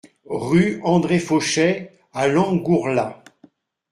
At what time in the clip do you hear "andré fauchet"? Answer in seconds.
0.83-1.95